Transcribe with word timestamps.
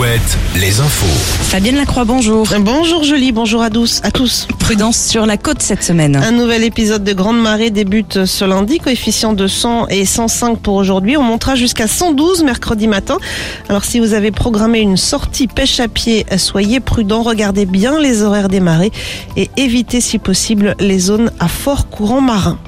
Alouette, 0.00 0.38
les 0.58 0.80
infos. 0.80 1.04
Fabienne 1.50 1.76
Lacroix, 1.76 2.06
bonjour. 2.06 2.46
Bonjour 2.60 3.04
Julie, 3.04 3.32
bonjour 3.32 3.60
à 3.60 3.68
tous. 3.68 4.00
À 4.02 4.10
tous. 4.10 4.48
Prudence 4.58 4.98
sur 4.98 5.26
la 5.26 5.36
côte 5.36 5.60
cette 5.60 5.82
semaine. 5.82 6.16
Un 6.16 6.32
nouvel 6.32 6.64
épisode 6.64 7.04
de 7.04 7.12
Grande 7.12 7.38
Marée 7.38 7.68
débute 7.68 8.24
ce 8.24 8.46
lundi, 8.46 8.78
coefficient 8.78 9.34
de 9.34 9.46
100 9.46 9.88
et 9.88 10.06
105 10.06 10.58
pour 10.60 10.76
aujourd'hui. 10.76 11.18
On 11.18 11.22
montera 11.22 11.54
jusqu'à 11.54 11.86
112 11.86 12.44
mercredi 12.44 12.88
matin. 12.88 13.18
Alors 13.68 13.84
si 13.84 14.00
vous 14.00 14.14
avez 14.14 14.30
programmé 14.30 14.80
une 14.80 14.96
sortie 14.96 15.48
pêche 15.48 15.80
à 15.80 15.88
pied, 15.88 16.24
soyez 16.38 16.80
prudent, 16.80 17.20
regardez 17.20 17.66
bien 17.66 18.00
les 18.00 18.22
horaires 18.22 18.48
des 18.48 18.60
marées 18.60 18.92
et 19.36 19.50
évitez 19.58 20.00
si 20.00 20.18
possible 20.18 20.76
les 20.80 20.98
zones 20.98 21.30
à 21.40 21.48
fort 21.48 21.90
courant 21.90 22.22
marin. 22.22 22.58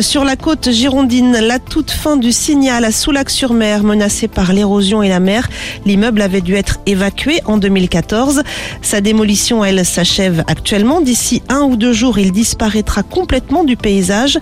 Sur 0.00 0.24
la 0.24 0.36
côte 0.36 0.70
girondine, 0.70 1.32
la 1.32 1.58
toute 1.58 1.90
fin 1.90 2.16
du 2.16 2.32
signal 2.32 2.84
à 2.84 2.90
Soulac-sur-Mer, 2.90 3.84
menacé 3.84 4.26
par 4.26 4.52
l'érosion 4.52 5.02
et 5.02 5.08
la 5.08 5.20
mer. 5.20 5.48
L'immeuble 5.84 6.22
avait 6.22 6.40
dû 6.40 6.54
être 6.54 6.78
évacué 6.86 7.40
en 7.44 7.58
2014. 7.58 8.42
Sa 8.80 9.00
démolition, 9.02 9.62
elle, 9.64 9.84
s'achève 9.84 10.44
actuellement. 10.46 11.02
D'ici 11.02 11.42
un 11.50 11.60
ou 11.60 11.76
deux 11.76 11.92
jours, 11.92 12.18
il 12.18 12.32
disparaîtra 12.32 13.02
complètement 13.02 13.64
du 13.64 13.76
paysage. 13.76 14.38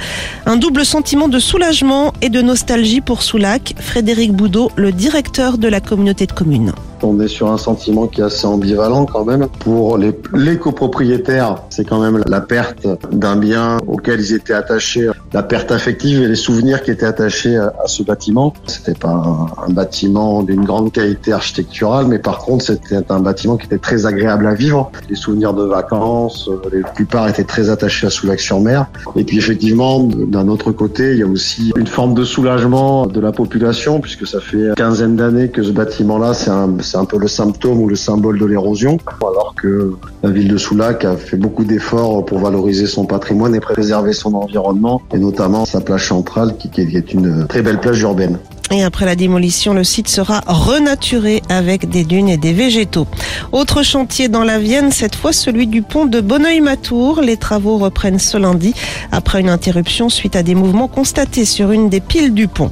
Un 0.47 0.57
double 0.57 0.85
sentiment 0.85 1.29
de 1.29 1.41
soulagement 1.41 2.13
et 2.23 2.29
de 2.29 2.41
nostalgie 2.41 3.01
pour 3.01 3.23
Soulac. 3.23 3.75
Frédéric 3.79 4.33
Boudot, 4.33 4.71
le 4.77 4.93
directeur 4.93 5.59
de 5.59 5.67
la 5.67 5.81
communauté 5.81 6.27
de 6.27 6.33
communes. 6.33 6.73
On 7.03 7.21
est 7.21 7.29
sur 7.29 7.51
un 7.51 7.59
sentiment 7.59 8.07
qui 8.07 8.21
est 8.21 8.25
assez 8.25 8.47
ambivalent 8.47 9.07
quand 9.07 9.25
même. 9.25 9.49
Pour 9.61 9.99
les, 9.99 10.13
copropriétaires, 10.59 11.63
c'est 11.71 11.85
quand 11.85 12.01
même 12.01 12.23
la 12.27 12.41
perte 12.41 12.87
d'un 13.13 13.37
bien 13.37 13.79
auquel 13.87 14.21
ils 14.21 14.35
étaient 14.35 14.53
attachés, 14.55 15.09
la 15.33 15.43
perte 15.43 15.73
affective 15.73 16.23
et 16.23 16.29
les 16.29 16.35
souvenirs 16.35 16.83
qui 16.83 16.91
étaient 16.91 17.07
attachés 17.07 17.57
à, 17.57 17.73
ce 17.87 18.03
bâtiment. 18.03 18.53
C'était 18.67 18.99
pas 18.99 19.11
un, 19.11 19.47
un 19.67 19.71
bâtiment 19.71 20.43
d'une 20.43 20.65
grande 20.65 20.93
qualité 20.93 21.33
architecturale, 21.33 22.07
mais 22.07 22.19
par 22.19 22.39
contre 22.39 22.65
c'était 22.65 23.01
un 23.09 23.21
bâtiment 23.21 23.57
qui 23.57 23.67
était 23.67 23.79
très 23.79 24.07
agréable 24.07 24.47
à 24.47 24.55
vivre. 24.55 24.91
Les 25.09 25.17
souvenirs 25.17 25.55
de 25.55 25.65
vacances, 25.65 26.49
euh, 26.49 26.61
la 26.73 26.89
plupart 26.89 27.29
étaient 27.29 27.45
très 27.45 27.71
attachés 27.71 28.07
à 28.07 28.11
Soulac-sur-Mer. 28.11 28.87
Et 29.17 29.25
puis 29.25 29.39
effectivement, 29.39 30.01
d'un 30.01 30.49
autre 30.49 30.73
côté, 30.73 31.13
il 31.13 31.19
y 31.19 31.23
a 31.23 31.27
aussi 31.27 31.73
une 31.77 31.87
forme 31.87 32.15
de 32.15 32.25
soulagement 32.25 33.07
de 33.07 33.21
la 33.21 33.33
population, 33.33 34.01
puisque 34.01 34.27
ça 34.27 34.41
fait 34.41 34.69
une 34.69 34.75
quinzaine 34.75 35.17
d'années 35.17 35.49
que 35.49 35.63
ce 35.63 35.71
bâtiment-là, 35.71 36.35
c'est 36.35 36.51
un 36.51 36.69
c'est 36.91 36.97
un 36.97 37.05
peu 37.05 37.19
le 37.19 37.29
symptôme 37.29 37.81
ou 37.81 37.89
le 37.89 37.95
symbole 37.95 38.39
de 38.39 38.45
l'érosion, 38.45 38.99
alors 39.21 39.55
que 39.55 39.93
la 40.25 40.31
ville 40.31 40.49
de 40.49 40.59
Soulac 40.59 41.05
a 41.05 41.17
fait 41.17 41.37
beaucoup 41.37 41.65
d'efforts 41.65 42.25
pour 42.25 42.41
valoriser 42.41 42.87
son 42.87 43.05
patrimoine 43.05 43.55
et 43.55 43.61
préserver 43.61 44.13
son 44.13 44.35
environnement, 44.35 45.01
et 45.15 45.19
notamment 45.19 45.65
sa 45.67 45.81
plage 45.81 46.09
centrale, 46.09 46.57
qui, 46.57 46.81
est 46.81 47.13
une 47.13 47.47
très 47.47 47.63
belle 47.63 47.79
plage 47.79 48.01
urbaine. 48.01 48.39
Et 48.73 48.83
après 48.83 49.07
la 49.07 49.15
démolition, 49.15 49.73
le 49.73 49.85
site 49.85 50.09
sera 50.09 50.43
renaturé 50.47 51.43
avec 51.49 51.89
des 51.89 52.05
dunes 52.05 52.29
et 52.29 52.37
des 52.37 52.53
végétaux. 52.53 53.07
Autre 53.53 53.85
chantier 53.85 54.29
dans 54.29 54.45
la 54.45 54.59
Vienne, 54.59 54.91
cette 54.91 55.15
fois 55.15 55.33
celui 55.33 55.69
du 55.69 55.83
pont 55.83 56.07
de 56.07 56.21
Bonneuil-Matour. 56.21 57.21
Les 57.21 57.37
travaux 57.37 57.79
reprennent 57.79 58.21
ce 58.21 58.37
lundi 58.37 58.75
après 59.13 59.41
une 59.41 59.49
interruption 59.49 60.09
suite 60.09 60.35
à 60.35 60.43
des 60.43 60.55
mouvements 60.55 60.89
constatés 60.89 61.45
sur 61.45 61.71
une 61.71 61.89
des 61.89 62.01
piles 62.01 62.35
du 62.35 62.47
pont. 62.47 62.71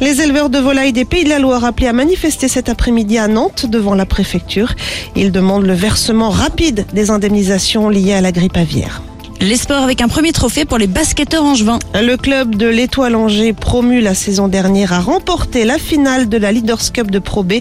Les 0.00 0.20
éleveurs 0.20 0.50
de 0.50 0.58
volailles 0.58 0.92
des 0.92 1.04
Pays 1.04 1.24
de 1.24 1.28
la 1.28 1.38
Loire 1.38 1.64
appelés 1.64 1.88
à 1.88 1.92
manifester 1.92 2.48
cet 2.48 2.68
après-midi 2.68 3.18
à 3.18 3.28
Nantes 3.28 3.66
devant 3.66 3.94
la 3.94 4.06
préfecture. 4.06 4.74
Ils 5.16 5.32
demandent 5.32 5.66
le 5.66 5.74
versement 5.74 6.30
rapide 6.30 6.86
des 6.92 7.10
indemnisations 7.10 7.88
liées 7.88 8.14
à 8.14 8.20
la 8.20 8.32
grippe 8.32 8.56
aviaire. 8.56 9.02
Les 9.42 9.56
sports 9.56 9.82
avec 9.82 10.00
un 10.00 10.06
premier 10.06 10.30
trophée 10.30 10.64
pour 10.64 10.78
les 10.78 10.86
basketteurs 10.86 11.42
angevins. 11.42 11.80
Le 12.00 12.16
club 12.16 12.54
de 12.54 12.68
l'Étoile 12.68 13.16
Angers, 13.16 13.52
promu 13.52 14.00
la 14.00 14.14
saison 14.14 14.46
dernière, 14.46 14.92
a 14.92 15.00
remporté 15.00 15.64
la 15.64 15.78
finale 15.78 16.28
de 16.28 16.36
la 16.36 16.52
Leaders 16.52 16.92
Cup 16.92 17.10
de 17.10 17.18
Pro 17.18 17.42
B 17.42 17.54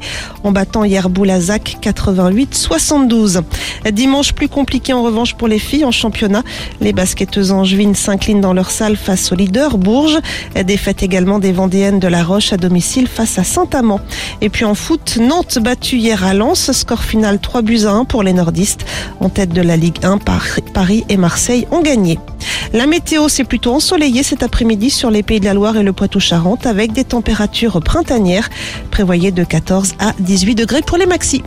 en 0.44 0.52
battant 0.52 0.84
hier 0.84 1.10
Boulazac 1.10 1.78
88-72. 1.82 3.42
Dimanche 3.92 4.34
plus 4.34 4.48
compliqué 4.48 4.94
en 4.94 5.02
revanche 5.02 5.34
pour 5.34 5.48
les 5.48 5.58
filles 5.58 5.84
en 5.84 5.92
championnat. 5.92 6.44
Les 6.82 6.94
basketteuses 6.94 7.52
angevines 7.52 7.96
s'inclinent 7.96 8.42
dans 8.42 8.54
leur 8.54 8.70
salle 8.70 8.96
face 8.96 9.32
au 9.32 9.36
leader 9.36 9.80
Bourges. 9.80 10.20
Défaite 10.64 11.02
également 11.02 11.40
des 11.40 11.52
Vendéennes 11.52 12.00
de 12.00 12.08
La 12.08 12.24
Roche 12.24 12.54
à 12.54 12.58
domicile 12.58 13.08
face 13.08 13.40
à 13.40 13.44
Saint-Amand. 13.44 14.02
Et 14.42 14.50
puis 14.50 14.66
en 14.66 14.76
foot, 14.76 15.18
Nantes 15.20 15.58
battue 15.60 15.98
hier 15.98 16.24
à 16.24 16.36
Lens. 16.36 16.72
Score 16.74 17.04
final 17.04 17.40
3 17.40 17.64
buts 17.64 17.86
à 17.86 17.94
1 17.94 18.06
pour 18.06 18.22
les 18.22 18.34
nordistes. 18.34 18.86
En 19.20 19.30
tête 19.30 19.50
de 19.50 19.64
la 19.64 19.78
Ligue 19.78 19.98
1, 20.04 20.20
Paris 20.76 21.06
et 21.10 21.18
Marseille 21.18 21.66
ont 21.72 21.82
gagné. 21.82 22.20
La 22.74 22.86
météo, 22.86 23.28
c'est 23.28 23.44
plutôt 23.44 23.74
ensoleillé 23.74 24.24
cet 24.24 24.44
après-midi 24.44 24.90
sur 24.90 25.12
les 25.12 25.24
Pays 25.24 25.40
de 25.40 25.46
la 25.46 25.54
Loire 25.54 25.76
et 25.78 25.84
le 25.84 25.94
Poitou-Charentes 25.94 26.66
avec 26.66 26.94
des 26.94 27.04
températures 27.04 27.82
printanières 27.82 28.50
prévoyées 28.92 29.32
de 29.32 29.44
14 29.44 29.96
à 30.00 30.14
18 30.20 30.56
degrés 30.56 30.82
pour 30.82 30.98
les 30.98 31.06
maxis. 31.06 31.44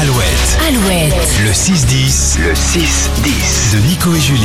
Alouette, 0.00 0.58
Alouette. 0.68 1.14
le 1.44 1.50
6-10, 1.50 2.38
le 2.40 2.52
6-10 2.54 3.74
de 3.74 3.86
Nico 3.86 4.14
et 4.14 4.20
Julie. 4.20 4.40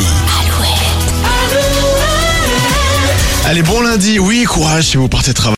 Allez, 3.46 3.62
bon 3.62 3.80
lundi. 3.82 4.18
Oui, 4.20 4.44
courage 4.44 4.86
si 4.86 4.98
vous 4.98 5.08
partez 5.08 5.34
travailler. 5.34 5.54